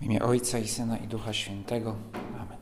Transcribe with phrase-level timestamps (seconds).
[0.00, 1.96] W imię Ojca i Syna i Ducha Świętego.
[2.34, 2.58] Amen.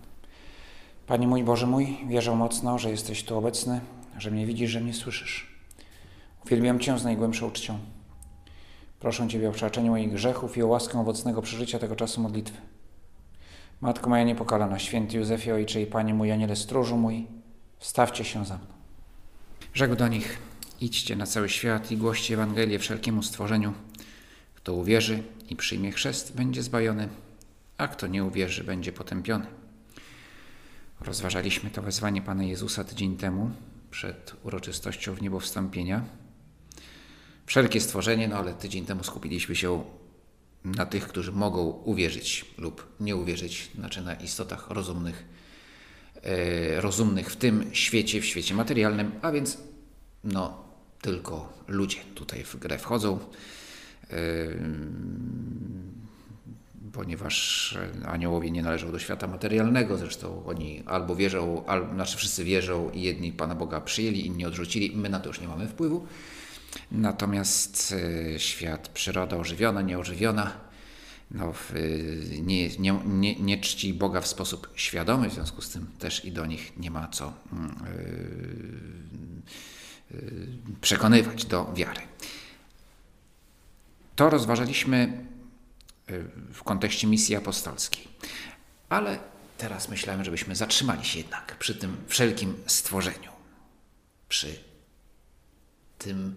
[1.06, 3.80] Panie mój, Boże mój, wierzę mocno, że jesteś tu obecny,
[4.18, 5.56] że mnie widzisz, że mnie słyszysz.
[6.46, 7.78] Uwielbiam Cię z najgłębszą uczcią.
[9.00, 12.60] Proszę Ciebie o przebaczenie moich grzechów i o łaskę owocnego przeżycia tego czasu modlitwy.
[13.80, 17.26] Matko moja niepokalana, święty Józefie, Ojcze i Panie mój, Aniele stróżu mój,
[17.78, 18.66] wstawcie się za mną.
[19.74, 20.38] Rzekł do nich,
[20.80, 23.72] idźcie na cały świat i głoście Ewangelię wszelkiemu stworzeniu.
[24.62, 27.08] Kto uwierzy i przyjmie chrzest, będzie zbawiony,
[27.78, 29.46] a kto nie uwierzy, będzie potępiony.
[31.00, 33.50] Rozważaliśmy to wezwanie Pana Jezusa tydzień temu,
[33.90, 36.04] przed uroczystością w niebo wstąpienia.
[37.46, 39.84] Wszelkie stworzenie, no ale tydzień temu skupiliśmy się
[40.64, 45.24] na tych, którzy mogą uwierzyć lub nie uwierzyć, znaczy na istotach rozumnych,
[46.22, 49.58] e, rozumnych w tym świecie, w świecie materialnym, a więc
[50.24, 50.64] no
[51.00, 53.18] tylko ludzie tutaj w grę wchodzą
[56.92, 62.90] ponieważ aniołowie nie należą do świata materialnego, zresztą oni albo wierzą, albo, znaczy wszyscy wierzą
[62.90, 66.06] i jedni Pana Boga przyjęli, inni odrzucili, my na to już nie mamy wpływu.
[66.92, 67.94] Natomiast
[68.34, 70.52] e, świat, przyroda ożywiona, nieożywiona,
[71.30, 71.54] no,
[72.42, 76.32] nie, nie, nie, nie czci Boga w sposób świadomy, w związku z tym też i
[76.32, 77.58] do nich nie ma co yy,
[80.10, 80.46] yy,
[80.80, 82.00] przekonywać do wiary.
[84.16, 85.26] To rozważaliśmy
[86.10, 88.08] y, w kontekście misji apostolskiej.
[88.88, 89.18] Ale
[89.58, 93.30] teraz myślałem, żebyśmy zatrzymali się jednak przy tym wszelkim stworzeniu,
[94.28, 94.58] przy
[95.98, 96.36] tym,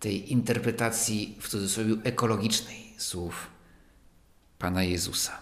[0.00, 3.46] tej interpretacji w cudzysłowie ekologicznej słów
[4.58, 5.38] Pana Jezusa.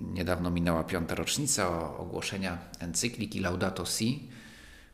[0.00, 4.28] Niedawno minęła piąta rocznica ogłoszenia encykliki Laudato Si,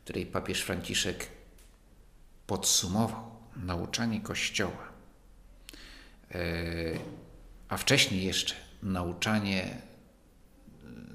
[0.03, 1.27] której papież Franciszek
[2.47, 4.87] podsumował nauczanie Kościoła,
[6.31, 6.37] e,
[7.69, 9.77] a wcześniej jeszcze nauczanie e,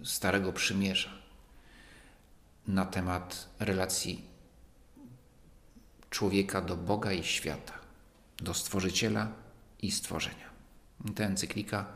[0.05, 1.11] Starego Przymierza
[2.69, 4.25] na temat relacji
[6.11, 7.73] człowieka do Boga i świata,
[8.37, 9.29] do Stworzyciela
[9.83, 10.47] i stworzenia.
[11.15, 11.87] Ta encyklika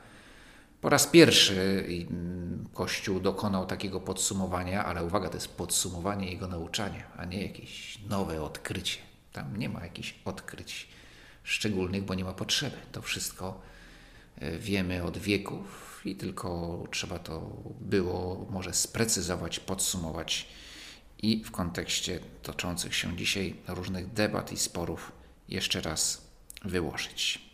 [0.80, 1.86] po raz pierwszy
[2.74, 8.42] Kościół dokonał takiego podsumowania, ale uwaga, to jest podsumowanie jego nauczania, a nie jakieś nowe
[8.42, 9.09] odkrycie.
[9.32, 10.88] Tam nie ma jakichś odkryć
[11.42, 12.76] szczególnych, bo nie ma potrzeby.
[12.92, 13.60] To wszystko
[14.38, 20.48] e, wiemy od wieków i tylko trzeba to było może sprecyzować, podsumować
[21.22, 25.12] i w kontekście toczących się dzisiaj różnych debat i sporów
[25.48, 26.22] jeszcze raz
[26.64, 27.50] wyłożyć.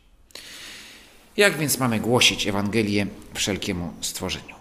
[1.36, 4.54] Jak więc mamy głosić Ewangelię wszelkiemu stworzeniu?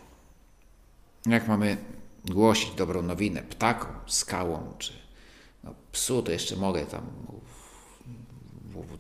[1.26, 1.78] Jak mamy
[2.26, 5.05] głosić dobrą nowinę ptakom, skałom czy
[5.96, 7.26] psu to jeszcze mogę tam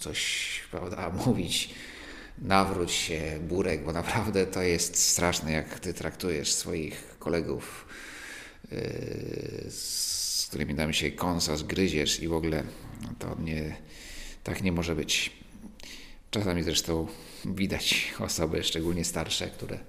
[0.05, 1.69] coś prawda, mówić,
[2.37, 7.85] nawróć się, burek, bo naprawdę to jest straszne, jak ty traktujesz swoich kolegów,
[8.71, 8.77] yy,
[9.69, 12.63] z którymi tam się kąsa zgryziesz i w ogóle
[13.19, 13.75] to nie,
[14.43, 15.31] tak nie może być.
[16.31, 17.07] Czasami zresztą
[17.45, 19.79] widać osoby, szczególnie starsze, które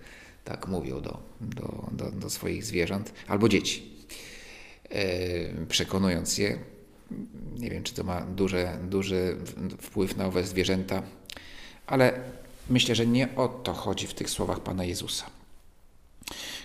[0.45, 4.07] tak mówią do, do, do, do swoich zwierząt albo dzieci.
[4.91, 6.59] E, przekonując je.
[7.59, 9.37] Nie wiem, czy to ma duży, duży
[9.81, 11.03] wpływ na owe zwierzęta,
[11.87, 12.21] ale
[12.71, 15.27] myślę, że nie o to chodzi w tych słowach Pana Jezusa.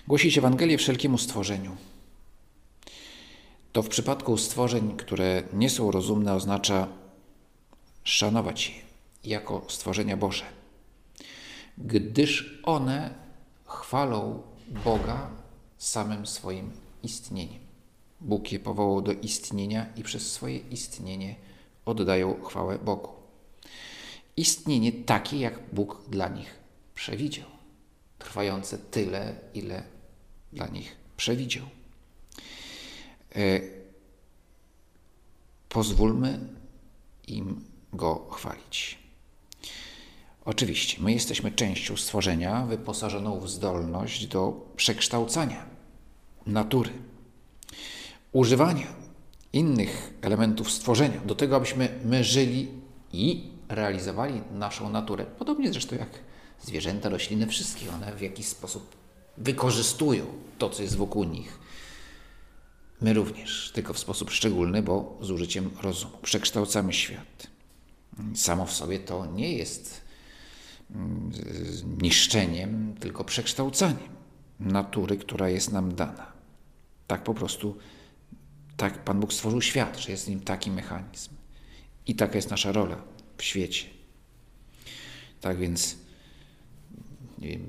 [0.08, 1.76] Głosić Ewangelię wszelkiemu stworzeniu.
[3.72, 6.88] To w przypadku stworzeń, które nie są rozumne, oznacza
[8.04, 10.44] szanować je jako stworzenia Boże,
[11.78, 13.14] gdyż one
[13.66, 14.42] chwalą
[14.84, 15.30] Boga
[15.78, 16.70] samym swoim
[17.02, 17.61] istnieniem.
[18.22, 21.34] Bóg je powołał do istnienia i przez swoje istnienie
[21.84, 23.08] oddają chwałę Bogu.
[24.36, 26.58] Istnienie takie, jak Bóg dla nich
[26.94, 27.48] przewidział,
[28.18, 29.82] trwające tyle, ile
[30.52, 31.66] dla nich przewidział.
[33.36, 33.60] E,
[35.68, 36.38] pozwólmy
[37.26, 38.98] im go chwalić.
[40.44, 45.66] Oczywiście, my jesteśmy częścią stworzenia wyposażoną w zdolność do przekształcania
[46.46, 46.92] natury
[48.32, 48.86] używania
[49.52, 52.68] innych elementów stworzenia do tego, abyśmy my żyli
[53.12, 55.26] i realizowali naszą naturę.
[55.38, 56.08] Podobnie zresztą jak
[56.62, 58.96] zwierzęta, rośliny, wszystkie one w jakiś sposób
[59.38, 60.26] wykorzystują
[60.58, 61.58] to, co jest wokół nich.
[63.00, 66.18] My również, tylko w sposób szczególny, bo z użyciem rozumu.
[66.22, 67.46] Przekształcamy świat.
[68.34, 70.00] Samo w sobie to nie jest
[70.90, 71.32] mm,
[72.02, 74.12] niszczeniem, tylko przekształcaniem
[74.60, 76.32] natury, która jest nam dana.
[77.06, 77.76] Tak po prostu
[78.76, 81.30] tak Pan Bóg stworzył świat, że jest w nim taki mechanizm.
[82.06, 82.96] I taka jest nasza rola
[83.38, 83.86] w świecie.
[85.40, 85.96] Tak więc
[87.38, 87.66] wiem,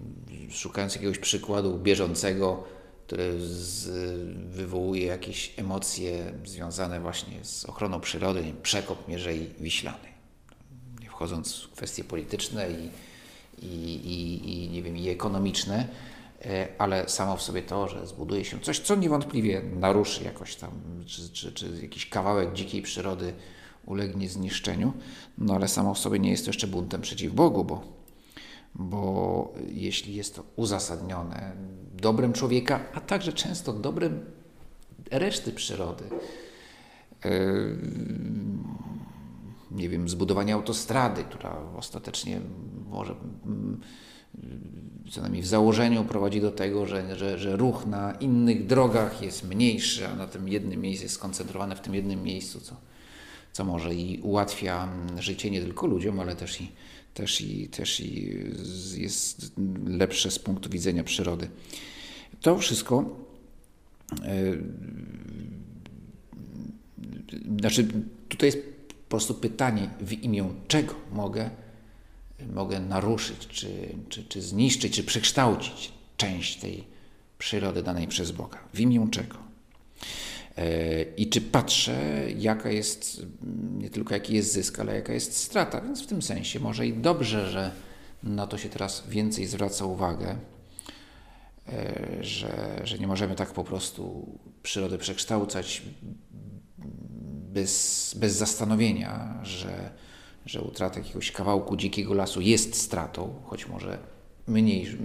[0.50, 2.64] szukając jakiegoś przykładu bieżącego,
[3.08, 3.88] który z,
[4.56, 10.14] wywołuje jakieś emocje związane właśnie z ochroną przyrody, wiem, przekop Mierzei Wiślanej.
[11.02, 12.90] Nie wchodząc w kwestie polityczne i,
[13.66, 15.88] i, i, i, nie wiem, i ekonomiczne,
[16.78, 20.72] ale samo w sobie to, że zbuduje się coś, co niewątpliwie naruszy jakoś tam,
[21.06, 23.34] czy, czy, czy jakiś kawałek dzikiej przyrody
[23.86, 24.94] ulegnie zniszczeniu,
[25.38, 27.84] no ale samo w sobie nie jest to jeszcze buntem przeciw Bogu, bo,
[28.76, 31.56] bo jeśli jest to uzasadnione
[31.94, 34.26] dobrem człowieka, a także często dobrem
[35.12, 36.04] reszty przyrody,
[37.26, 37.78] yy,
[39.72, 42.42] nie wiem, zbudowanie autostrady, która ostatecznie
[42.90, 43.82] może mm,
[45.12, 49.50] co najmniej w założeniu prowadzi do tego, że, że, że ruch na innych drogach jest
[49.50, 52.76] mniejszy, a na tym jednym miejscu jest skoncentrowane w tym jednym miejscu, co,
[53.52, 54.90] co może i ułatwia
[55.20, 56.72] życie nie tylko ludziom, ale też i,
[57.14, 58.38] też i, też i
[58.98, 59.52] jest
[59.86, 61.50] lepsze z punktu widzenia przyrody.
[62.42, 63.16] To wszystko
[64.24, 64.64] yy,
[67.60, 67.88] znaczy
[68.30, 71.50] tutaj jest po prostu pytanie, w imię czego mogę,
[72.54, 76.84] mogę naruszyć, czy, czy, czy zniszczyć, czy przekształcić część tej
[77.38, 78.60] przyrody danej przez Boga.
[78.74, 79.38] W imię czego?
[80.58, 83.22] E, I czy patrzę, jaka jest,
[83.78, 85.82] nie tylko jaki jest zysk, ale jaka jest strata.
[85.82, 87.72] Więc w tym sensie może i dobrze, że
[88.24, 90.36] na to się teraz więcej zwraca uwagę,
[91.68, 94.28] e, że, że nie możemy tak po prostu
[94.64, 95.82] przyrodę przekształcać
[97.54, 99.92] bez, bez zastanowienia, że,
[100.46, 103.98] że utrata jakiegoś kawałku dzikiego lasu jest stratą, choć może
[104.48, 104.98] mniej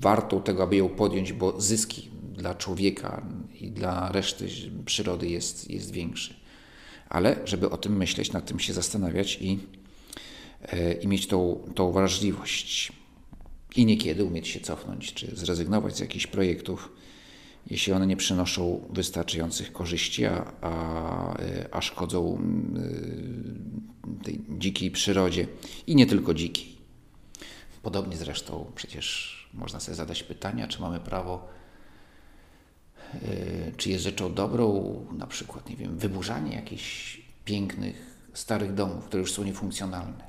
[0.00, 3.26] warto tego, aby ją podjąć, bo zyski dla człowieka
[3.60, 4.48] i dla reszty
[4.84, 6.34] przyrody jest, jest większy.
[7.08, 9.58] Ale żeby o tym myśleć, nad tym się zastanawiać i,
[10.62, 12.92] e, i mieć tą, tą wrażliwość.
[13.76, 16.92] I niekiedy umieć się cofnąć, czy zrezygnować z jakichś projektów,
[17.70, 21.36] jeśli one nie przynoszą wystarczających korzyści, a, a,
[21.70, 22.42] a szkodzą
[24.26, 25.46] tej dzikiej przyrodzie
[25.86, 26.76] i nie tylko dzikiej.
[27.82, 31.48] Podobnie zresztą przecież można sobie zadać pytania, czy mamy prawo,
[33.14, 34.66] y, czy jest rzeczą dobrą,
[35.12, 40.24] na przykład, nie wiem, wyburzanie jakichś pięknych, starych domów, które już są niefunkcjonalne,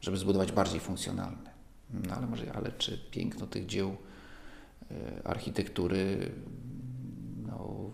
[0.00, 1.52] żeby zbudować bardziej funkcjonalne.
[1.90, 3.96] No ale może, ale czy piękno tych dzieł
[4.90, 6.30] y, architektury
[7.46, 7.90] no,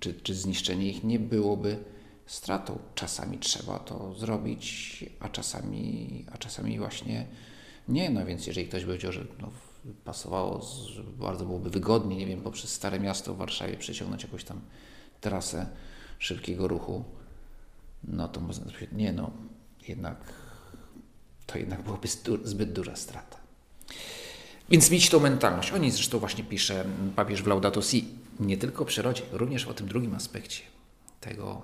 [0.00, 1.93] czy, czy zniszczenie ich nie byłoby
[2.26, 2.78] stratą.
[2.94, 7.26] Czasami trzeba to zrobić, a czasami, a czasami właśnie
[7.88, 8.10] nie.
[8.10, 9.50] No więc jeżeli ktoś powiedział, że no,
[10.04, 14.60] pasowało, że bardzo byłoby wygodnie, nie wiem, poprzez Stare Miasto w Warszawie przeciągnąć jakąś tam
[15.20, 15.66] trasę
[16.18, 17.04] szybkiego ruchu,
[18.04, 19.30] no to można powiedzieć, nie no,
[19.88, 20.16] jednak
[21.46, 22.08] to jednak byłoby
[22.44, 23.36] zbyt duża strata.
[24.70, 25.72] Więc mieć tą mentalność.
[25.72, 26.84] O niej zresztą właśnie pisze
[27.16, 28.08] papież w Laudato Si.
[28.40, 30.62] Nie tylko o przyrodzie, również o tym drugim aspekcie
[31.20, 31.62] tego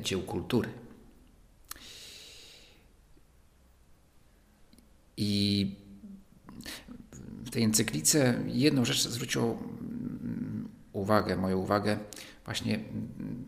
[0.00, 0.68] dzieł kultury.
[5.16, 5.74] I
[7.44, 11.98] w tej encyklice jedną rzecz zwróciło mm, uwagę, moją uwagę,
[12.44, 13.46] właśnie mm,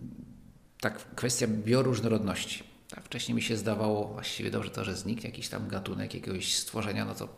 [0.80, 2.64] tak kwestia bioróżnorodności.
[2.88, 7.04] Tak, wcześniej mi się zdawało właściwie dobrze to, że zniknie jakiś tam gatunek jakiegoś stworzenia,
[7.04, 7.28] no to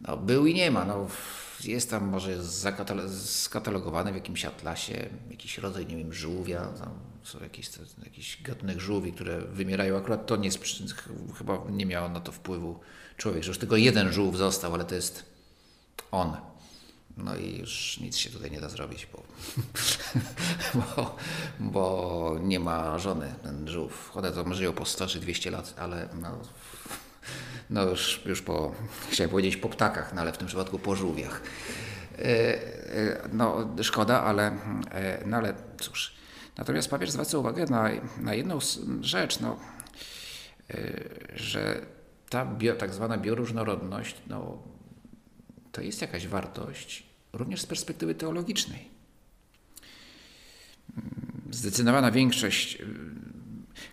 [0.00, 0.84] no, był i nie ma.
[0.84, 1.08] No,
[1.64, 2.44] jest tam może
[3.18, 6.90] skatalogowany w jakimś atlasie jakiś rodzaj, nie wiem, żółwia, tam
[7.28, 7.70] są jakieś,
[8.04, 9.96] jakiś gatunek żółwi, które wymierają.
[9.96, 10.50] Akurat to nie,
[11.38, 12.80] chyba nie miało na to wpływu
[13.16, 15.24] człowiek, że już tylko jeden żółw został, ale to jest
[16.10, 16.36] on.
[17.16, 19.22] No i już nic się tutaj nie da zrobić, bo,
[20.80, 21.16] bo,
[21.60, 24.16] bo nie ma żony ten żółw.
[24.16, 26.38] One to żyją po 100 czy 200 lat, ale no,
[27.70, 28.74] no już, już po,
[29.10, 31.42] chciałem powiedzieć po ptakach, no ale w tym przypadku po żółwiach.
[32.18, 34.58] E, e, no szkoda, ale,
[34.90, 36.17] e, no ale cóż.
[36.58, 38.58] Natomiast papież zwraca uwagę na, na jedną
[39.00, 39.56] rzecz, no,
[41.34, 41.86] że
[42.30, 44.62] ta bio, tak zwana bioróżnorodność, no,
[45.72, 48.88] to jest jakaś wartość również z perspektywy teologicznej.
[51.50, 52.78] Zdecydowana większość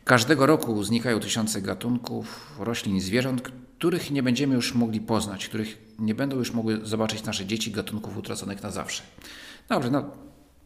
[0.04, 3.42] Każdego roku znikają tysiące gatunków roślin i zwierząt,
[3.78, 8.18] których nie będziemy już mogli poznać, których nie będą już mogły zobaczyć nasze dzieci, gatunków
[8.18, 9.04] utraconych na zawsze.
[9.70, 10.12] Dobrze, no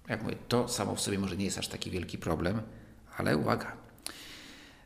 [0.09, 2.61] jak mówię, to samo w sobie może nie jest aż taki wielki problem,
[3.17, 3.77] ale uwaga.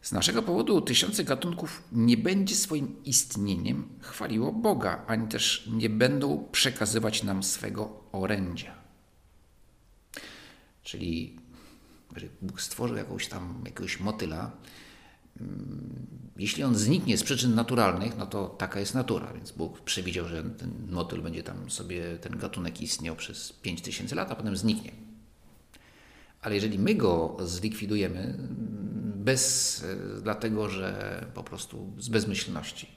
[0.02, 6.48] Z naszego powodu tysiące gatunków nie będzie swoim istnieniem chwaliło Boga, ani też nie będą
[6.52, 8.76] przekazywać nam swego orędzia.
[10.84, 11.40] Czyli
[12.42, 14.52] Bóg stworzył jakąś tam, jakiegoś motyla,
[16.38, 20.44] jeśli on zniknie z przyczyn naturalnych, no to taka jest natura, więc Bóg przewidział, że
[20.44, 25.03] ten motyl będzie tam sobie, ten gatunek istniał przez 5000 lat, a potem zniknie.
[26.44, 28.38] Ale jeżeli my go zlikwidujemy
[29.16, 29.86] bez,
[30.22, 32.88] dlatego że po prostu z bezmyślności,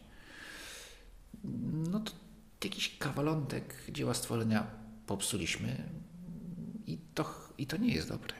[1.91, 2.13] no to
[2.65, 4.67] jakiś kawalątek dzieła stworzenia
[5.07, 5.89] popsuliśmy
[6.87, 8.35] i to, i to nie jest dobre.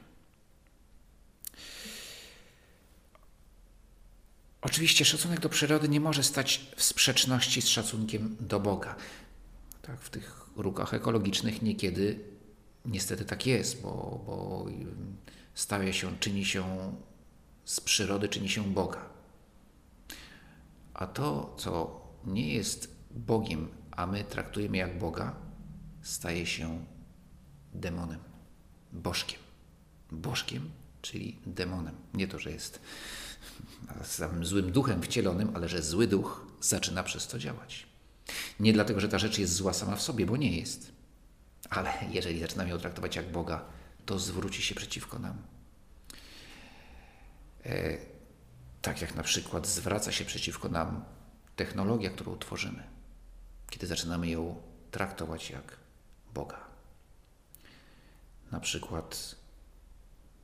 [4.61, 8.97] Oczywiście szacunek do przyrody nie może stać w sprzeczności z szacunkiem do Boga.
[9.83, 12.36] Tak, w tych ruchach ekologicznych niekiedy
[12.87, 14.67] niestety tak jest, bo, bo
[15.55, 16.93] stawia się, czyni się
[17.65, 19.09] z przyrody, czyni się Boga.
[20.95, 25.37] A to, co nie jest Bogiem, a my traktujemy jak Boga,
[26.03, 26.85] staje się
[27.75, 28.21] demonem,
[28.93, 29.41] bożkiem.
[30.13, 30.71] Bożkiem,
[31.03, 31.95] czyli demonem.
[32.15, 32.81] Nie to, że jest
[34.03, 37.87] samym złym duchem wcielonym, ale że zły duch zaczyna przez to działać.
[38.61, 40.96] Nie dlatego, że ta rzecz jest zła sama w sobie, bo nie jest.
[41.71, 43.65] Ale jeżeli zaczynamy ją traktować jak Boga,
[44.07, 45.37] to zwróci się przeciwko nam.
[47.65, 47.99] E,
[48.83, 51.05] tak jak na przykład zwraca się przeciwko nam
[51.57, 52.83] technologia, którą tworzymy,
[53.71, 55.77] kiedy zaczynamy ją traktować jak
[56.35, 56.61] Boga.
[58.51, 59.37] Na przykład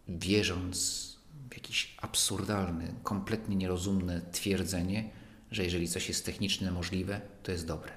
[0.09, 1.03] wierząc
[1.51, 5.11] w jakieś absurdalne, kompletnie nierozumne twierdzenie,
[5.51, 7.93] że jeżeli coś jest technicznie możliwe, to jest dobre.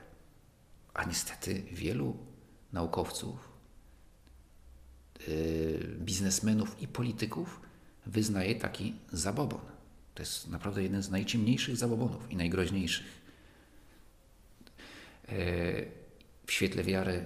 [0.93, 2.17] A niestety wielu
[2.75, 3.49] naukowców,
[5.27, 7.61] yy, biznesmenów i polityków
[8.05, 9.61] wyznaje taki zabobon.
[10.15, 13.21] To jest naprawdę jeden z najciemniejszych zabobonów i najgroźniejszych.
[15.27, 15.35] Yy,
[16.47, 17.25] w świetle wiary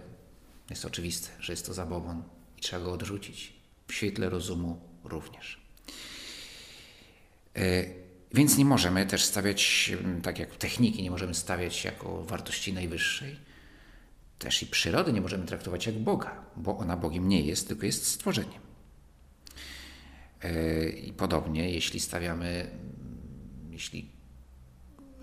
[0.69, 2.23] jest oczywiste, że jest to zabobon
[2.57, 3.53] i trzeba go odrzucić.
[3.87, 5.59] W świetle rozumu również.
[7.55, 7.85] E,
[8.33, 9.91] więc nie możemy też stawiać,
[10.23, 13.35] tak jak techniki, nie możemy stawiać jako wartości najwyższej.
[14.39, 18.07] Też i przyrody nie możemy traktować jak Boga, bo ona Bogiem nie jest, tylko jest
[18.07, 18.61] stworzeniem.
[20.41, 22.71] E, I podobnie, jeśli stawiamy,
[23.69, 24.09] jeśli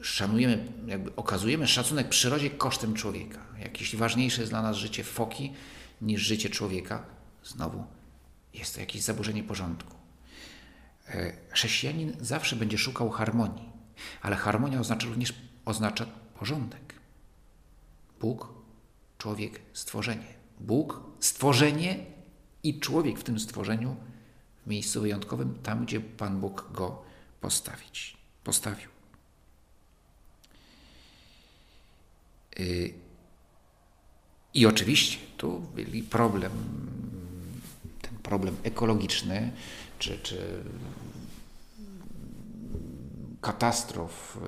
[0.00, 3.46] szanujemy, jakby okazujemy szacunek przyrodzie kosztem człowieka.
[3.58, 5.52] Jak jeśli ważniejsze jest dla nas życie foki
[6.02, 7.06] niż życie człowieka,
[7.44, 7.84] znowu
[8.54, 9.96] jest to jakieś zaburzenie porządku.
[11.08, 13.68] E, chrześcijanin zawsze będzie szukał harmonii,
[14.22, 16.94] ale harmonia oznacza również oznacza porządek.
[18.20, 18.55] Bóg,
[19.26, 20.34] człowiek, stworzenie.
[20.60, 22.04] Bóg, stworzenie
[22.62, 23.96] i człowiek w tym stworzeniu
[24.66, 27.02] w miejscu wyjątkowym, tam gdzie Pan Bóg go
[27.40, 28.88] postawić, postawił.
[32.60, 32.94] Y,
[34.54, 36.52] I oczywiście tu byli problem,
[38.02, 39.52] ten problem ekologiczny,
[39.98, 40.64] czy, czy
[43.40, 44.38] katastrof,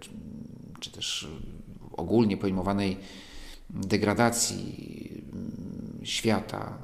[0.00, 0.10] czy,
[0.80, 1.28] czy też
[1.92, 2.98] ogólnie pojmowanej
[3.74, 5.24] degradacji
[6.02, 6.78] świata,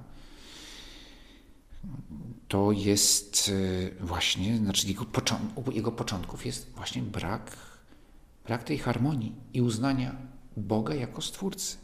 [2.49, 3.53] to jest
[4.01, 5.07] właśnie, znaczy jego,
[5.73, 7.57] jego początków jest właśnie brak,
[8.47, 10.17] brak tej harmonii i uznania
[10.57, 11.77] Boga jako Stwórcy.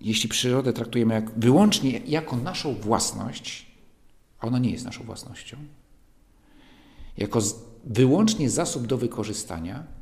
[0.00, 3.66] Jeśli przyrodę traktujemy jak, wyłącznie jako naszą własność,
[4.38, 5.56] a ona nie jest naszą własnością,
[7.16, 7.40] jako
[7.84, 10.01] wyłącznie zasób do wykorzystania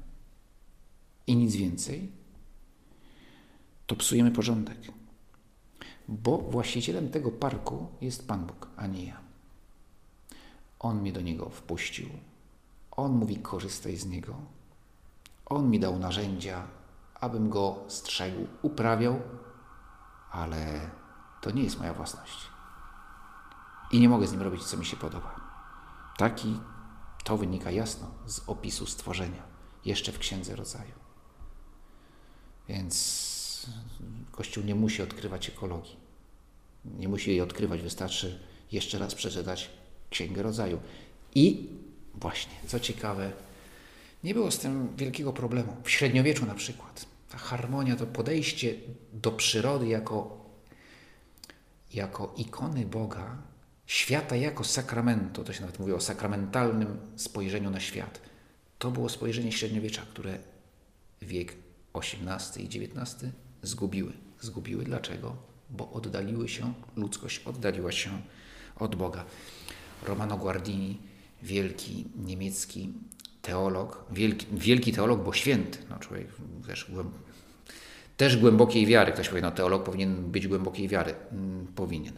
[1.26, 2.12] i nic więcej,
[3.86, 4.78] to psujemy porządek.
[6.08, 9.20] Bo właścicielem tego parku jest Pan Bóg, a nie ja.
[10.78, 12.08] On mnie do niego wpuścił.
[12.90, 14.34] On mówi: korzystaj z niego.
[15.46, 16.66] On mi dał narzędzia,
[17.20, 19.20] abym go strzegł, uprawiał
[20.30, 20.90] ale
[21.40, 22.50] to nie jest moja własność.
[23.90, 25.40] I nie mogę z nim robić, co mi się podoba.
[26.16, 26.60] Taki
[27.24, 29.42] to wynika jasno z opisu stworzenia,
[29.84, 30.99] jeszcze w Księdze Rodzaju.
[32.70, 33.66] Więc
[34.32, 35.96] Kościół nie musi odkrywać ekologii.
[36.84, 38.38] Nie musi jej odkrywać, wystarczy
[38.72, 39.70] jeszcze raz przeczytać
[40.10, 40.80] Księgę Rodzaju.
[41.34, 41.68] I
[42.14, 43.32] właśnie, co ciekawe,
[44.24, 45.76] nie było z tym wielkiego problemu.
[45.84, 48.74] W średniowieczu na przykład ta harmonia, to podejście
[49.12, 50.46] do przyrody jako,
[51.94, 53.36] jako ikony Boga,
[53.86, 58.20] świata jako sakramentu, to się nawet mówi o sakramentalnym spojrzeniu na świat.
[58.78, 60.38] To było spojrzenie średniowiecza, które
[61.22, 61.54] wiek
[61.94, 63.32] XVIII i XIX
[63.62, 64.12] zgubiły.
[64.40, 65.36] Zgubiły dlaczego?
[65.70, 68.10] Bo oddaliły się, ludzkość oddaliła się
[68.76, 69.24] od Boga.
[70.02, 70.98] Romano Guardini,
[71.42, 72.92] wielki niemiecki
[73.42, 76.28] teolog, wielki, wielki teolog, bo święty, no człowiek
[76.66, 76.90] też,
[78.16, 79.12] też głębokiej wiary.
[79.12, 81.14] Ktoś powie, no teolog powinien być głębokiej wiary.
[81.32, 82.14] Mm, powinien.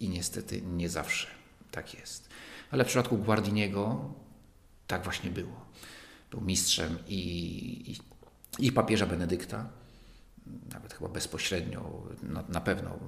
[0.00, 1.26] I niestety nie zawsze
[1.70, 2.28] tak jest.
[2.70, 4.10] Ale w przypadku Guardiniego
[4.86, 5.66] tak właśnie było.
[6.30, 7.20] Był mistrzem i,
[7.90, 7.96] i,
[8.58, 9.68] i papieża Benedykta,
[10.72, 12.98] nawet chyba bezpośrednio, na, na, pewno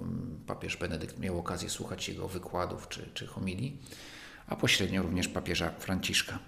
[0.46, 3.82] papież Benedykt miał okazję słuchać jego wykładów czy, czy homilii,
[4.46, 6.38] a pośrednio również papieża Franciszka.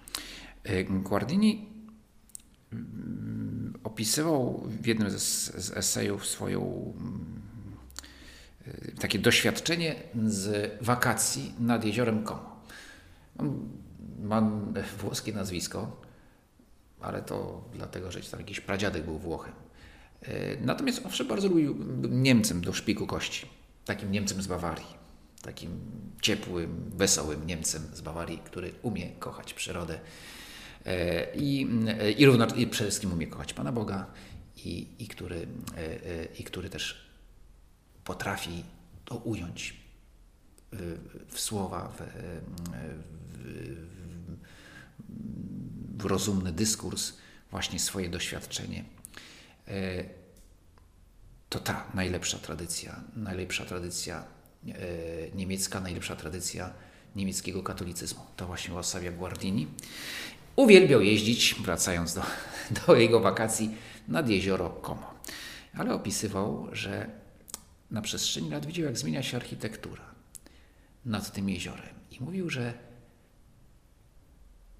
[0.64, 1.68] E, Guardini
[2.72, 6.92] mm, opisywał w jednym z, z esejów swoją
[8.66, 9.94] e, takie doświadczenie
[10.26, 12.62] z wakacji nad jeziorem Como.
[14.22, 14.50] Ma
[14.99, 16.01] włoskie nazwisko,
[17.02, 19.52] ale to dlatego, że tam jakiś pradziadek był Włochem.
[20.23, 21.76] E, natomiast owszem, bardzo lubił
[22.11, 23.47] Niemcem do szpiku kości.
[23.85, 25.02] Takim Niemcem z Bawarii.
[25.42, 25.71] Takim
[26.21, 30.00] ciepłym, wesołym Niemcem z Bawarii, który umie kochać przyrodę.
[30.87, 34.06] E, I, e, i, równo, i przede wszystkim umie kochać Pana Boga
[34.56, 35.47] i, i, który,
[36.38, 37.12] i który też
[38.04, 38.64] potrafi
[39.04, 39.82] to ująć
[41.28, 42.02] w słowa, w,
[43.32, 43.87] w,
[44.18, 45.51] w
[45.99, 47.12] rozumny dyskurs,
[47.50, 48.84] właśnie swoje doświadczenie.
[49.68, 50.04] E,
[51.49, 54.25] to ta najlepsza tradycja, najlepsza tradycja
[54.68, 54.75] e,
[55.34, 56.72] niemiecka, najlepsza tradycja
[57.16, 58.20] niemieckiego katolicyzmu.
[58.37, 59.68] To właśnie uosabia Guardini.
[60.56, 62.22] Uwielbiał jeździć, wracając do,
[62.87, 63.76] do jego wakacji,
[64.08, 65.14] nad jezioro Como.
[65.75, 67.11] Ale opisywał, że
[67.90, 70.04] na przestrzeni lat widział, jak zmienia się architektura
[71.04, 71.94] nad tym jeziorem.
[72.11, 72.75] I mówił, że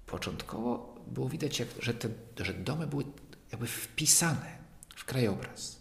[0.05, 3.05] początkowo było widać, jak, że te że domy były
[3.51, 4.57] jakby wpisane
[4.95, 5.79] w krajobraz.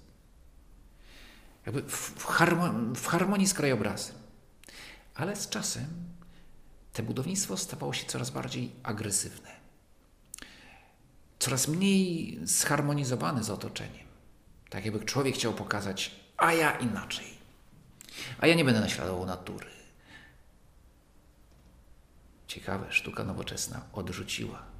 [1.66, 4.16] Jakby w, harmonii, w harmonii z krajobrazem.
[5.14, 5.86] Ale z czasem
[6.92, 9.50] te budownictwo stawało się coraz bardziej agresywne.
[11.38, 14.06] Coraz mniej zharmonizowane z otoczeniem.
[14.70, 17.26] Tak jakby człowiek chciał pokazać, a ja inaczej.
[18.38, 19.66] A ja nie będę naśladował natury.
[22.46, 24.71] Ciekawe, sztuka nowoczesna odrzuciła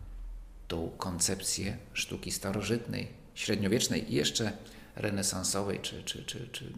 [0.73, 4.53] tą koncepcję sztuki starożytnej, średniowiecznej i jeszcze
[4.97, 6.73] renesansowej, czy, czy, czy, czy,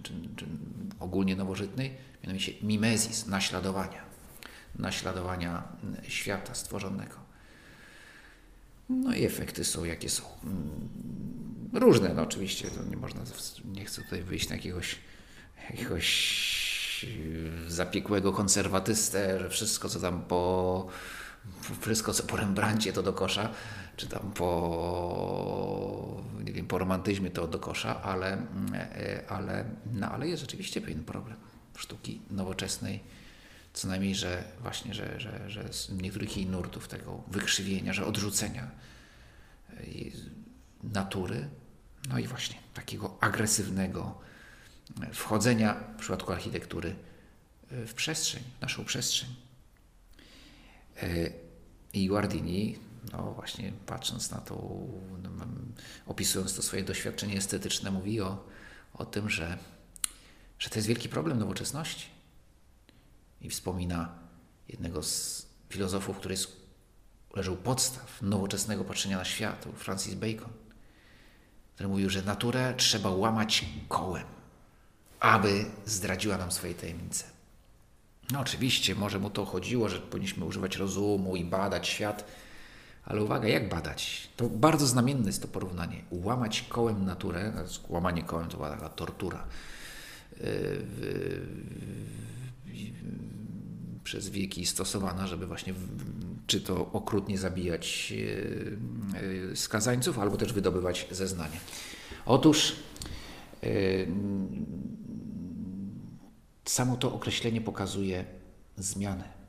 [1.01, 4.03] ogólnie nowożytnej, mianowicie mimezis, naśladowania,
[4.79, 5.63] naśladowania
[6.09, 7.17] świata stworzonego.
[8.89, 10.23] No i efekty są jakie są.
[10.45, 10.89] Mm,
[11.73, 13.21] różne, no oczywiście, to nie można,
[13.65, 14.99] nie chcę tutaj wyjść na jakiegoś,
[15.71, 16.07] jakiegoś
[17.69, 20.87] zapiekłego konserwatystę, że wszystko co tam po
[21.81, 23.51] wszystko co po Rembrandcie to do kosza,
[23.97, 30.29] czy tam po, nie wiem, po romantyzmie to do kosza, ale, e, ale, no, ale
[30.29, 31.37] jest rzeczywiście pewien problem
[31.77, 33.01] sztuki nowoczesnej,
[33.73, 38.71] co najmniej, że właśnie, że, że, że z niektórych jej nurtów tego wykrzywienia, że odrzucenia
[39.71, 39.77] e,
[40.83, 41.49] natury,
[42.09, 44.19] no i właśnie takiego agresywnego
[45.03, 46.95] e, wchodzenia w przypadku architektury
[47.71, 49.29] w przestrzeń, naszą przestrzeń.
[51.93, 52.79] I Guardini
[53.13, 54.55] no właśnie patrząc na to,
[55.23, 55.31] no,
[56.07, 58.45] opisując to swoje doświadczenie estetyczne, mówi o,
[58.95, 59.59] o tym, że,
[60.59, 62.07] że to jest wielki problem nowoczesności.
[63.41, 64.19] I wspomina
[64.69, 66.57] jednego z filozofów, który jest,
[67.35, 70.53] leży u podstaw nowoczesnego patrzenia na świat, Francis Bacon,
[71.75, 74.27] który mówił, że naturę trzeba łamać kołem,
[75.21, 77.25] aby zdradziła nam swoje tajemnice.
[78.33, 82.25] No oczywiście, może mu to chodziło, że powinniśmy używać rozumu i badać świat,
[83.05, 84.29] ale uwaga, jak badać?
[84.37, 86.03] To bardzo znamienne jest to porównanie.
[86.11, 87.53] Łamać kołem naturę,
[87.89, 89.47] łamanie kołem to była taka tortura.
[90.41, 90.87] Yy,
[94.05, 95.75] przez wieki stosowana, żeby właśnie
[96.47, 98.79] czy to okrutnie zabijać yy,
[99.49, 101.61] yy, skazańców, albo też wydobywać zeznania.
[102.27, 102.77] Otóż
[106.65, 108.25] samo to określenie pokazuje
[108.77, 109.44] zmianę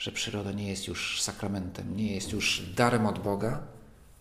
[0.00, 3.62] że przyroda nie jest już sakramentem, nie jest już darem od Boga,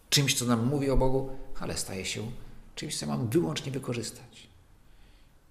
[0.10, 2.32] czymś, co nam mówi o Bogu, ale staje się
[2.76, 4.48] czymś, co mam wyłącznie wykorzystać.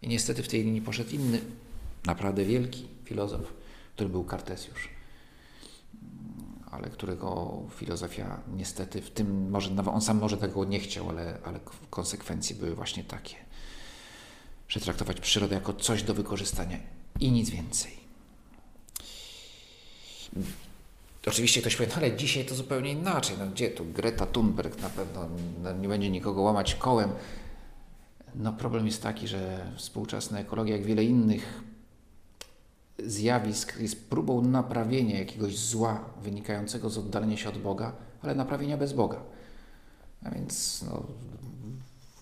[0.03, 1.41] I niestety w tej linii poszedł inny,
[2.07, 3.53] naprawdę wielki filozof,
[3.95, 4.89] który był Kartezjusz,
[6.71, 11.39] ale którego filozofia niestety w tym, może nawet on sam może tego nie chciał, ale,
[11.45, 11.61] ale
[11.91, 13.37] konsekwencje były właśnie takie,
[14.69, 16.79] że traktować przyrodę jako coś do wykorzystania
[17.21, 17.98] i nic więcej.
[21.27, 23.37] Oczywiście ktoś powie, no ale dzisiaj to zupełnie inaczej.
[23.39, 25.29] No gdzie tu Greta Thunberg na pewno
[25.63, 27.11] no nie będzie nikogo łamać kołem.
[28.35, 31.63] No problem jest taki, że współczesna ekologia, jak wiele innych
[32.99, 38.93] zjawisk, jest próbą naprawienia jakiegoś zła wynikającego z oddalenia się od Boga, ale naprawienia bez
[38.93, 39.21] Boga.
[40.25, 41.03] A więc, no,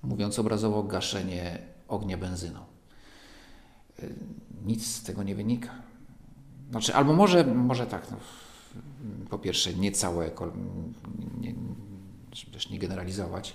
[0.03, 2.61] mówiąc obrazowo, gaszenie ognia benzyną.
[4.65, 5.86] Nic z tego nie wynika.
[6.71, 8.17] Znaczy, albo może, może tak, no,
[9.31, 10.31] po pierwsze nie całe,
[11.41, 11.55] nie,
[12.33, 13.55] żeby też nie generalizować,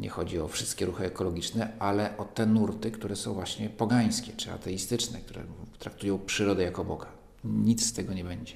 [0.00, 4.52] nie chodzi o wszystkie ruchy ekologiczne, ale o te nurty, które są właśnie pogańskie czy
[4.52, 5.42] ateistyczne, które
[5.78, 7.06] traktują przyrodę jako Boga.
[7.44, 8.54] Nic z tego nie będzie.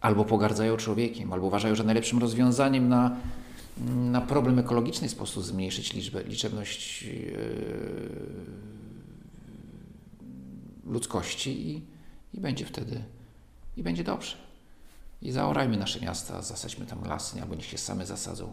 [0.00, 3.16] Albo pogardzają człowiekiem, albo uważają, że najlepszym rozwiązaniem na,
[3.94, 7.36] na problem ekologiczny jest po prostu zmniejszyć liczbę, liczebność yy,
[10.86, 11.95] ludzkości i,
[12.36, 13.02] i będzie wtedy
[13.76, 14.36] i będzie dobrze.
[15.22, 18.52] I zaorajmy nasze miasta, zasadźmy tam lasy, albo niech się same zasadzą.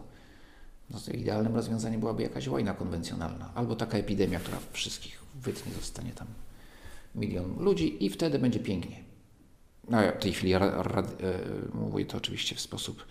[0.90, 6.26] No idealnym rozwiązaniem byłaby jakaś wojna konwencjonalna, albo taka epidemia, która wszystkich wytnie, zostanie tam
[7.14, 9.04] milion ludzi i wtedy będzie pięknie.
[9.88, 11.06] No ja w tej chwili ra, ra, e,
[11.74, 13.06] mówię to oczywiście w sposób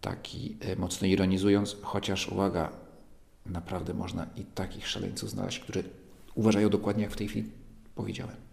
[0.00, 2.72] taki e, mocno ironizując, chociaż uwaga,
[3.46, 5.84] naprawdę można i takich szaleńców znaleźć, którzy
[6.34, 7.50] uważają dokładnie jak w tej chwili
[7.94, 8.47] powiedziałem.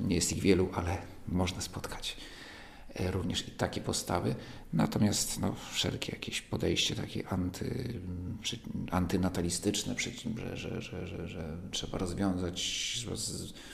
[0.00, 2.16] Nie jest ich wielu, ale można spotkać
[2.94, 4.34] e, również i takie postawy.
[4.72, 8.00] Natomiast no, wszelkie jakieś podejście takie anty,
[8.90, 12.62] antynatalistyczne, że, że, że, że, że trzeba rozwiązać,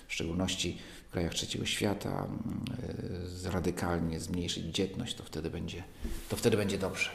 [0.09, 0.79] w szczególności
[1.09, 2.29] w krajach trzeciego świata,
[3.47, 5.85] e, radykalnie zmniejszyć dzietność, to wtedy będzie,
[6.29, 7.11] to wtedy będzie dobrze.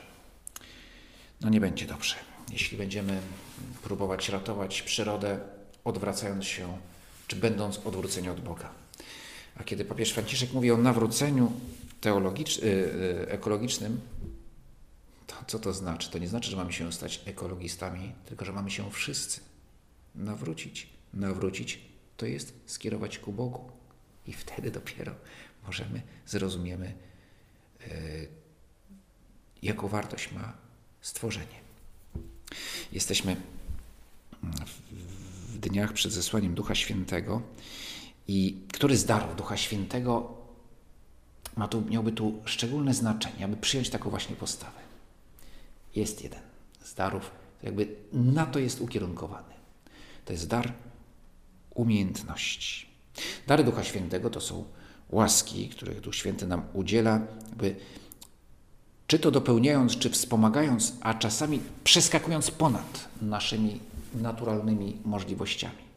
[1.42, 2.16] No nie będzie dobrze.
[2.52, 3.22] Jeśli będziemy
[3.84, 5.40] próbować ratować przyrodę,
[5.84, 6.78] odwracając się,
[7.28, 8.83] czy będąc odwróceni od Boga.
[9.56, 11.52] A kiedy papież Franciszek mówi o nawróceniu
[12.06, 14.02] y, y, ekologicznym,
[15.28, 16.12] to co to znaczy?
[16.12, 19.42] To nie znaczy, że mamy się stać ekologistami, tylko że mamy się wszyscy
[20.16, 20.90] nawrócić.
[21.14, 21.80] Nawrócić
[22.18, 23.72] to jest skierować ku Bogu.
[24.28, 25.16] I wtedy dopiero
[25.68, 26.94] możemy, zrozumiemy,
[27.88, 28.28] y,
[29.62, 30.54] jaką wartość ma
[31.02, 31.64] stworzenie.
[32.92, 33.36] Jesteśmy
[35.48, 37.42] w dniach przed zesłaniem Ducha Świętego
[38.28, 40.34] i który z darów Ducha Świętego
[41.56, 44.80] ma tu, miałby tu szczególne znaczenie, aby przyjąć taką właśnie postawę?
[45.96, 46.42] Jest jeden
[46.84, 47.32] z darów,
[47.64, 49.54] jakby na to jest ukierunkowany.
[50.26, 50.74] To jest dar
[51.74, 52.88] umiejętności.
[53.48, 54.64] Dary Ducha Świętego to są
[55.10, 57.22] łaski, których Duch Święty nam udziela,
[57.58, 57.76] by
[59.08, 63.80] czy to dopełniając, czy wspomagając, a czasami przeskakując ponad naszymi
[64.14, 65.93] naturalnymi możliwościami.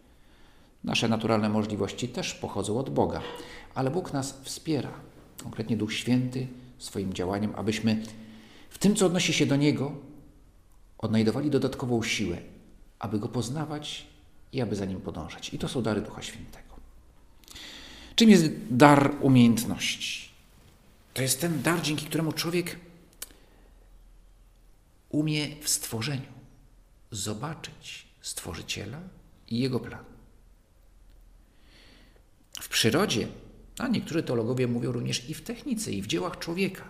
[0.87, 3.22] Nasze naturalne możliwości też pochodzą od Boga,
[3.75, 4.92] ale Bóg nas wspiera,
[5.42, 6.46] konkretnie Duch Święty,
[6.79, 8.03] swoim działaniem, abyśmy
[8.70, 9.92] w tym, co odnosi się do Niego,
[10.99, 12.38] odnajdowali dodatkową siłę,
[12.99, 14.07] aby Go poznawać
[14.53, 15.55] i aby za Nim podążać.
[15.55, 16.77] I to są dary Ducha Świętego.
[18.14, 20.29] Czym jest dar umiejętności?
[21.14, 22.77] To jest ten dar, dzięki któremu człowiek
[25.09, 26.33] umie w stworzeniu
[27.11, 29.01] zobaczyć Stworzyciela
[29.49, 30.15] i Jego plan.
[32.60, 33.28] W przyrodzie,
[33.78, 36.84] a niektórzy teologowie mówią również i w technice, i w dziełach człowieka,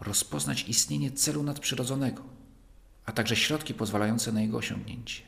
[0.00, 2.22] rozpoznać istnienie celu nadprzyrodzonego,
[3.06, 5.22] a także środki pozwalające na jego osiągnięcie.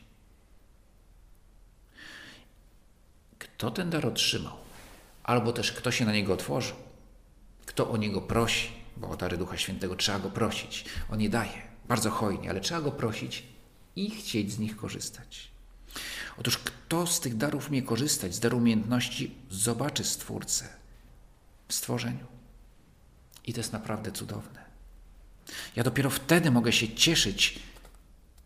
[3.38, 4.56] Kto ten dar otrzymał,
[5.22, 6.76] albo też kto się na niego otworzył,
[7.66, 11.62] kto o niego prosi, bo o dary Ducha Świętego trzeba go prosić, on nie daje,
[11.88, 13.42] bardzo hojnie, ale trzeba go prosić
[13.96, 15.53] i chcieć z nich korzystać.
[16.38, 20.68] Otóż kto z tych darów umie korzystać, z daru umiejętności, zobaczy Stwórcę
[21.68, 22.26] w stworzeniu.
[23.44, 24.64] I to jest naprawdę cudowne.
[25.76, 27.58] Ja dopiero wtedy mogę się cieszyć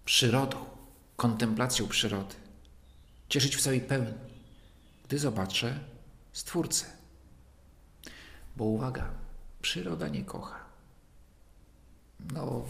[0.04, 0.64] przyrodą,
[1.16, 2.34] kontemplacją przyrody,
[3.28, 4.14] cieszyć w całej pełni,
[5.04, 5.78] gdy zobaczę
[6.32, 6.86] Stwórcę.
[8.56, 9.10] Bo uwaga,
[9.62, 10.64] przyroda nie kocha.
[12.32, 12.64] No,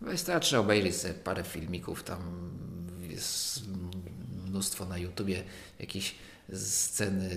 [0.00, 2.50] wystarczy obejrzeć sobie parę filmików, tam
[4.50, 5.42] mnóstwo na YouTubie
[5.78, 6.14] jakieś
[6.52, 7.30] sceny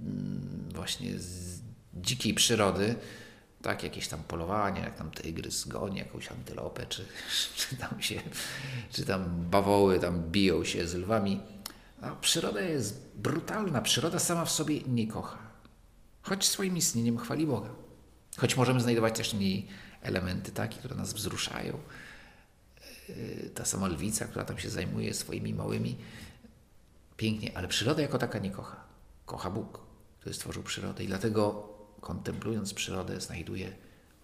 [0.00, 1.60] mm, właśnie z
[1.94, 2.94] dzikiej przyrody,
[3.62, 7.04] tak, jakieś tam polowania, jak tam tygrys goni jakąś antylopę, czy,
[7.56, 8.20] czy tam się,
[8.92, 11.40] czy tam bawoły tam biją się z lwami.
[12.02, 15.38] A przyroda jest brutalna, przyroda sama w sobie nie kocha.
[16.22, 17.70] Choć swoim istnieniem chwali Boga.
[18.36, 19.66] Choć możemy znajdować też w niej
[20.02, 21.78] elementy takie, które nas wzruszają,
[23.54, 25.96] ta sama lwica, która tam się zajmuje swoimi małymi,
[27.16, 28.84] pięknie, ale przyroda jako taka nie kocha.
[29.26, 29.80] Kocha Bóg,
[30.20, 31.68] który stworzył przyrodę i dlatego
[32.00, 33.72] kontemplując przyrodę znajduję,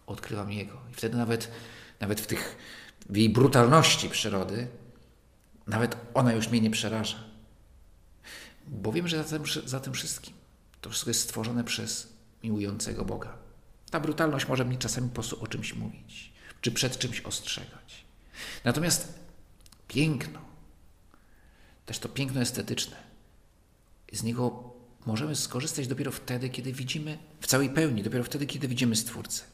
[0.06, 0.78] odkrywam Jego.
[0.90, 1.50] I wtedy nawet,
[2.00, 2.56] nawet w, tych,
[3.10, 4.68] w jej brutalności przyrody,
[5.66, 7.24] nawet ona już mnie nie przeraża.
[8.66, 10.34] Bo wiem, że za tym, za tym wszystkim
[10.80, 13.38] to wszystko jest stworzone przez miłującego Boga.
[13.90, 18.05] Ta brutalność może mi czasami po prostu o czymś mówić, czy przed czymś ostrzegać.
[18.64, 19.18] Natomiast
[19.88, 20.40] piękno,
[21.86, 22.96] też to piękno estetyczne,
[24.12, 24.72] z niego
[25.06, 29.44] możemy skorzystać dopiero wtedy, kiedy widzimy w całej pełni, dopiero wtedy, kiedy widzimy Stwórcę.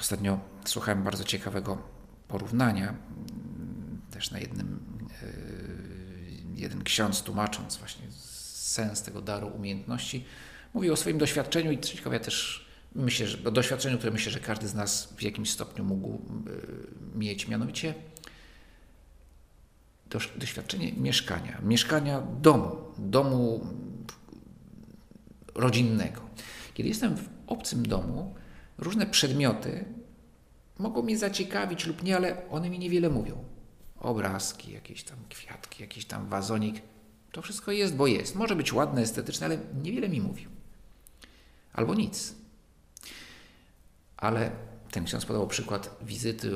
[0.00, 1.82] Ostatnio słuchałem bardzo ciekawego
[2.28, 2.94] porównania,
[4.10, 4.80] też na jednym,
[5.22, 5.26] e,
[6.54, 10.24] jeden ksiądz tłumacząc właśnie sens tego daru umiejętności,
[10.74, 12.65] mówił o swoim doświadczeniu i ciekawe, też
[12.96, 17.18] myślę, że o doświadczeniu, które myślę, że każdy z nas w jakimś stopniu mógł e,
[17.18, 17.94] mieć, mianowicie
[20.36, 23.66] doświadczenie mieszkania, mieszkania domu, domu
[25.54, 26.20] rodzinnego.
[26.74, 28.34] Kiedy jestem w obcym domu,
[28.78, 29.84] różne przedmioty
[30.78, 33.44] mogą mnie zaciekawić lub nie, ale one mi niewiele mówią.
[34.00, 36.82] Obrazki, jakieś tam kwiatki, jakiś tam wazonik.
[37.32, 38.34] To wszystko jest, bo jest.
[38.34, 40.46] Może być ładne, estetyczne, ale niewiele mi mówi.
[41.72, 42.34] Albo nic.
[44.16, 44.50] Ale
[44.90, 46.50] ten ksiądz podał przykład wizyty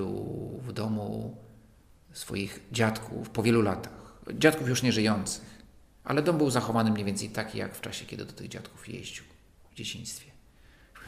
[0.62, 1.36] w domu
[2.12, 4.20] swoich dziadków po wielu latach.
[4.38, 5.60] Dziadków już nie żyjących.
[6.04, 9.24] Ale dom był zachowany mniej więcej taki, jak w czasie, kiedy do tych dziadków jeździł
[9.72, 10.30] w dzieciństwie.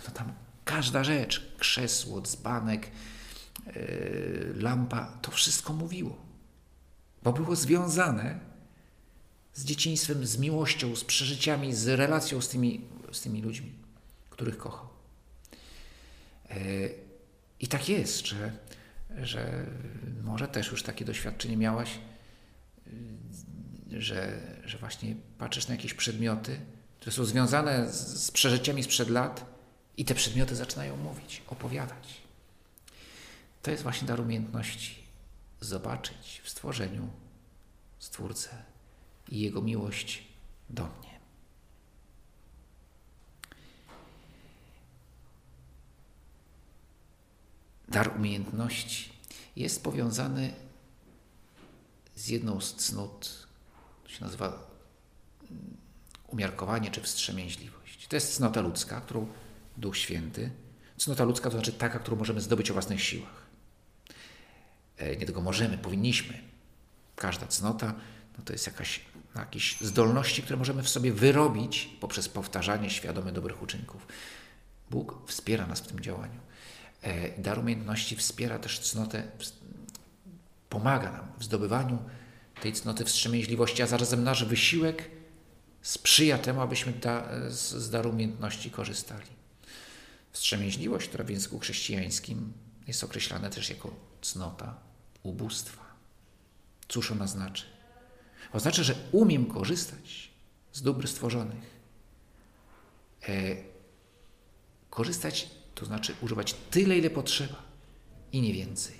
[0.08, 0.32] No tam
[0.64, 2.90] każda rzecz, krzesło, dzbanek,
[3.66, 6.16] yy, lampa, to wszystko mówiło.
[7.22, 8.40] Bo było związane
[9.54, 13.72] z dzieciństwem, z miłością, z przeżyciami, z relacją z tymi, z tymi ludźmi,
[14.30, 14.91] których kochał.
[17.60, 18.52] I tak jest, że
[19.20, 19.66] że
[20.22, 21.98] może też już takie doświadczenie miałaś,
[23.92, 26.60] że, że właśnie patrzysz na jakieś przedmioty,
[27.00, 29.44] które są związane z, z przeżyciami sprzed lat
[29.96, 32.22] i te przedmioty zaczynają mówić, opowiadać.
[33.62, 35.02] To jest właśnie dar umiejętności
[35.60, 37.08] zobaczyć w stworzeniu
[37.98, 38.50] Stwórcę
[39.28, 40.24] i Jego miłość
[40.70, 41.11] do mnie.
[47.92, 49.12] Dar umiejętności
[49.56, 50.54] jest powiązany
[52.16, 53.46] z jedną z cnót,
[54.04, 55.76] to się nazywa mm,
[56.28, 58.06] umiarkowanie czy wstrzemięźliwość.
[58.06, 59.26] To jest cnota ludzka, którą
[59.76, 60.50] Duch Święty,
[60.96, 63.46] cnota ludzka to znaczy taka, którą możemy zdobyć o własnych siłach.
[64.96, 66.38] E, nie tylko możemy, powinniśmy.
[67.16, 67.94] Każda cnota
[68.38, 69.00] no to jest jakaś,
[69.36, 74.06] jakieś zdolności, które możemy w sobie wyrobić poprzez powtarzanie świadome dobrych uczynków.
[74.90, 76.40] Bóg wspiera nas w tym działaniu.
[77.02, 79.22] E, dar umiejętności wspiera też cnotę,
[80.68, 81.98] pomaga nam w zdobywaniu
[82.62, 85.10] tej cnoty wstrzemięźliwości, a zarazem nasz wysiłek
[85.82, 86.92] sprzyja temu, abyśmy
[87.48, 89.26] z, z daru umiejętności korzystali.
[90.32, 92.52] Wstrzemięźliwość, która w języku chrześcijańskim
[92.86, 94.78] jest określana też jako cnota
[95.22, 95.82] ubóstwa.
[96.88, 97.64] Cóż ona znaczy?
[98.52, 100.30] Oznacza, że umiem korzystać
[100.72, 101.82] z dóbr stworzonych.
[103.28, 103.56] E,
[104.90, 107.62] korzystać to znaczy używać tyle, ile potrzeba
[108.32, 108.96] i nie więcej.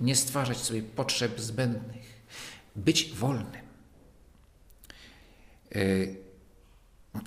[0.00, 2.22] Nie stwarzać sobie potrzeb zbędnych.
[2.76, 3.62] Być wolnym.
[5.74, 5.78] E,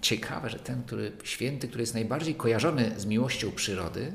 [0.02, 4.14] ciekawe, że ten który, święty, który jest najbardziej kojarzony z miłością przyrody,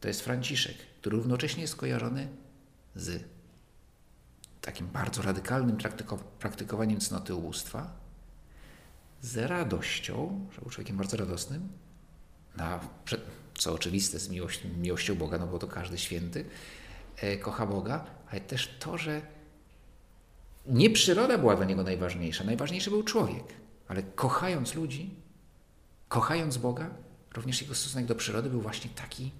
[0.00, 2.28] to jest Franciszek, który równocześnie jest kojarzony
[2.94, 3.24] z
[4.60, 5.76] takim bardzo radykalnym
[6.38, 8.00] praktykowaniem cnoty ubóstwa,
[9.22, 11.68] z radością, że był człowiekiem bardzo radosnym,
[12.56, 12.80] na,
[13.60, 16.44] co oczywiste z miłość, miłością Boga, no bo to każdy święty
[17.16, 19.22] e, kocha Boga, ale też to, że
[20.66, 23.44] nie przyroda była dla niego najważniejsza, najważniejszy był człowiek,
[23.88, 25.10] ale kochając ludzi,
[26.08, 26.90] kochając Boga,
[27.34, 29.30] również jego stosunek do przyrody był właśnie taki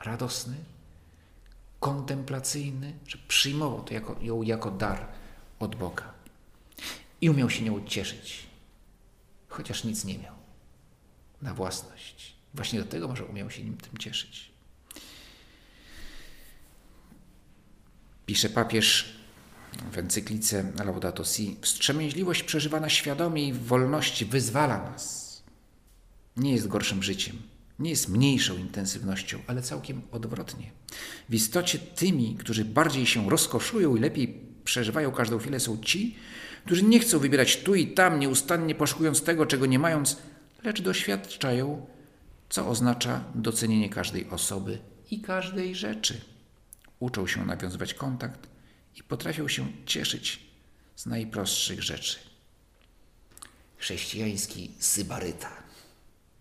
[0.00, 0.56] radosny,
[1.80, 5.08] kontemplacyjny, że przyjmował to jako, ją jako dar
[5.58, 6.12] od Boga.
[7.20, 8.46] I umiał się nią cieszyć,
[9.48, 10.34] chociaż nic nie miał
[11.42, 12.41] na własność.
[12.54, 14.52] Właśnie do tego może umiał się nim tym cieszyć.
[18.26, 19.16] Pisze papież
[19.92, 25.42] w encyklice Laudato Si, wstrzemięźliwość przeżywana świadomie i w wolności wyzwala nas.
[26.36, 27.36] Nie jest gorszym życiem,
[27.78, 30.70] nie jest mniejszą intensywnością, ale całkiem odwrotnie.
[31.28, 36.16] W istocie tymi, którzy bardziej się rozkoszują i lepiej przeżywają każdą chwilę, są ci,
[36.64, 40.16] którzy nie chcą wybierać tu i tam, nieustannie poszukując tego, czego nie mając,
[40.64, 41.86] lecz doświadczają
[42.52, 44.78] co oznacza docenienie każdej osoby
[45.10, 46.20] i każdej rzeczy.
[46.98, 48.48] Uczą się nawiązywać kontakt
[48.96, 50.40] i potrafią się cieszyć
[50.96, 52.18] z najprostszych rzeczy.
[53.76, 55.50] Chrześcijański sybaryta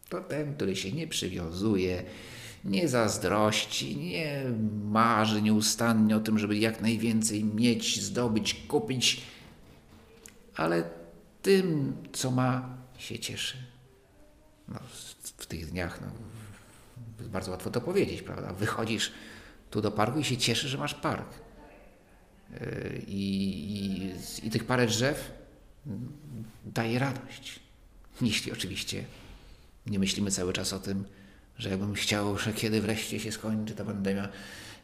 [0.09, 2.03] to ten, który się nie przywiązuje,
[2.65, 4.43] nie zazdrości, nie
[4.83, 9.21] marzy nieustannie o tym, żeby jak najwięcej mieć, zdobyć, kupić,
[10.55, 10.83] ale
[11.41, 13.71] tym, co ma, się cieszy.
[14.73, 14.79] No,
[15.37, 16.07] w tych dniach no,
[17.27, 18.53] bardzo łatwo to powiedzieć, prawda?
[18.53, 19.11] Wychodzisz
[19.71, 21.27] tu do parku i się cieszysz, że masz park.
[22.51, 23.23] Yy, I,
[23.75, 25.31] i, i tych parę drzew
[25.87, 26.11] mm,
[26.65, 27.59] daje radość.
[28.21, 29.05] Jeśli oczywiście
[29.85, 31.05] nie myślimy cały czas o tym,
[31.57, 34.29] że jakbym chciał, że kiedy wreszcie się skończy ta pandemia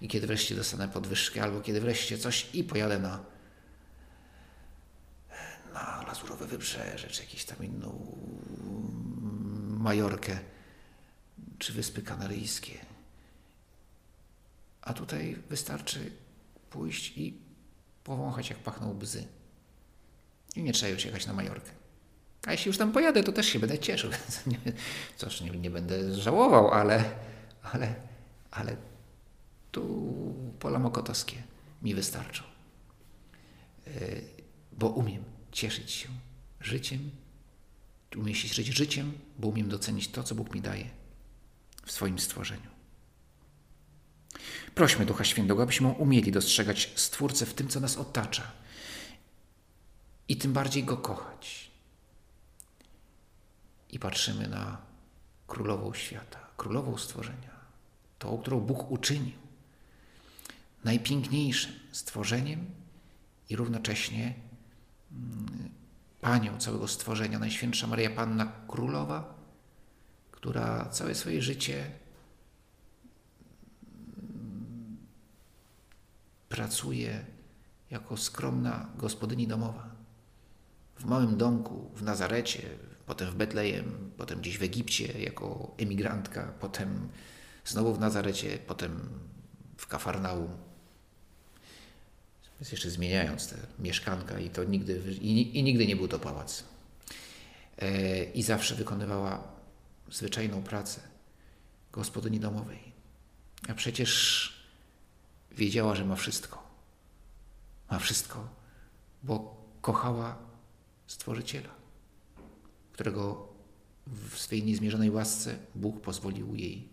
[0.02, 3.20] i kiedy wreszcie dostanę podwyżkę, albo kiedy wreszcie coś i pojadę na,
[5.74, 8.18] na Lazurowe Wybrzeże, czy jakieś tam inną
[9.88, 10.40] Majorkę,
[11.60, 12.74] czy Wyspy Kanaryjskie.
[14.82, 16.12] A tutaj wystarczy
[16.70, 17.38] pójść i
[18.04, 19.28] powąchać, jak pachną bzy.
[20.56, 21.72] I nie trzeba już jechać na Majorkę.
[22.48, 24.12] A jeśli już tam pojadę, to też się będę cieszył.
[25.18, 27.04] Cóż, nie, nie będę żałował, ale,
[27.64, 27.96] ale,
[28.52, 28.76] ale
[29.72, 29.84] tu
[30.60, 31.44] pola mokotowskie
[31.82, 32.44] mi wystarczą.
[33.86, 34.24] Yy,
[34.72, 36.10] Bo umiem cieszyć się
[36.62, 37.12] życiem,
[38.16, 40.90] umiem się cieszyć życiem, bo umiem docenić to, co Bóg mi daje
[41.86, 42.70] w swoim stworzeniu.
[44.76, 48.52] Prośmy Ducha Świętego, abyśmy umieli dostrzegać Stwórcę w tym, co nas otacza
[50.30, 51.72] i tym bardziej Go kochać.
[53.90, 54.78] I patrzymy na
[55.48, 57.52] Królową Świata, Królową Stworzenia,
[58.20, 59.38] tą, którą Bóg uczynił
[60.84, 62.66] najpiękniejszym stworzeniem
[63.50, 64.34] i równocześnie
[65.12, 65.70] mm,
[66.22, 69.36] Panią całego stworzenia, Najświętsza Maria Panna Królowa,
[70.32, 71.92] która całe swoje życie
[76.50, 77.26] pracuje
[77.92, 79.90] jako skromna gospodyni domowa.
[80.96, 82.62] W małym domku w Nazarecie,
[83.06, 87.10] potem w Betlejem, potem gdzieś w Egipcie jako emigrantka, potem
[87.66, 89.10] znowu w Nazarecie, potem
[89.78, 90.67] w Kafarnaum.
[92.60, 96.64] Więc jeszcze zmieniając te mieszkanka i to nigdy, i, i nigdy nie był to pałac.
[97.78, 99.48] E, I zawsze wykonywała
[100.12, 101.02] zwyczajną pracę
[101.92, 102.80] gospodyni domowej.
[103.70, 104.54] A przecież
[105.52, 106.68] wiedziała, że ma wszystko.
[107.92, 108.50] Ma wszystko,
[109.24, 110.48] bo kochała
[111.08, 111.70] Stworzyciela,
[112.94, 113.48] którego
[114.08, 116.90] w swej niezmierzonej łasce Bóg pozwolił jej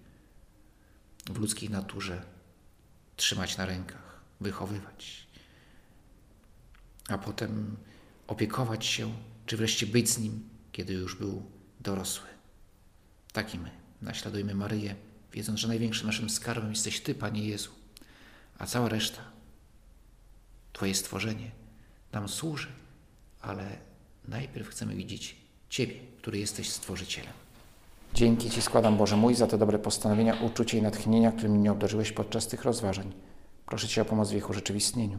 [1.27, 2.23] w ludzkiej naturze
[3.17, 5.24] trzymać na rękach, wychowywać,
[7.09, 7.77] a potem
[8.27, 9.13] opiekować się,
[9.47, 11.43] czy wreszcie być z nim, kiedy już był
[11.81, 12.29] dorosły.
[13.33, 13.71] Tak i my
[14.03, 14.95] naśladujmy Maryję,
[15.33, 17.71] wiedząc, że największym naszym skarbem jesteś Ty, Panie Jezu,
[18.59, 19.21] a cała reszta,
[20.73, 21.51] Twoje stworzenie,
[22.13, 22.69] nam służy,
[23.41, 23.79] ale
[24.29, 25.37] najpierw chcemy widzieć
[25.69, 27.33] Ciebie, który jesteś Stworzycielem.
[28.15, 32.13] Dzięki Ci składam, Boże mój, za te dobre postanowienia, uczucie i natchnienia, którymi mnie obdarzyłeś
[32.13, 33.13] podczas tych rozważań.
[33.67, 35.19] Proszę Cię o pomoc w ich urzeczywistnieniu.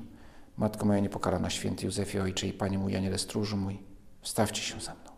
[0.58, 3.80] Matko moja niepokalana, święty Józefie, Ojcze i Panie mój, Aniele stróżu mój,
[4.22, 5.12] wstawcie się za mną.